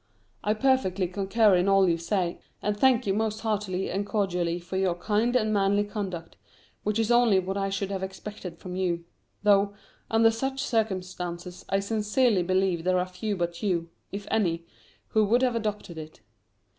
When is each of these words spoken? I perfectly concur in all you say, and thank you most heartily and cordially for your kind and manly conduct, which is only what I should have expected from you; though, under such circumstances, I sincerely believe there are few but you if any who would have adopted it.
I 0.43 0.55
perfectly 0.55 1.07
concur 1.07 1.53
in 1.55 1.69
all 1.69 1.87
you 1.87 1.99
say, 1.99 2.39
and 2.59 2.75
thank 2.75 3.05
you 3.05 3.13
most 3.13 3.41
heartily 3.41 3.87
and 3.91 4.03
cordially 4.03 4.57
for 4.57 4.75
your 4.75 4.95
kind 4.95 5.35
and 5.35 5.53
manly 5.53 5.83
conduct, 5.83 6.37
which 6.81 6.97
is 6.97 7.11
only 7.11 7.37
what 7.37 7.55
I 7.55 7.69
should 7.69 7.91
have 7.91 8.01
expected 8.01 8.57
from 8.57 8.75
you; 8.75 9.05
though, 9.43 9.75
under 10.09 10.31
such 10.31 10.59
circumstances, 10.63 11.65
I 11.69 11.81
sincerely 11.81 12.41
believe 12.41 12.83
there 12.83 12.97
are 12.97 13.05
few 13.05 13.35
but 13.37 13.61
you 13.61 13.91
if 14.11 14.25
any 14.31 14.65
who 15.09 15.23
would 15.25 15.43
have 15.43 15.55
adopted 15.55 15.99
it. 15.99 16.21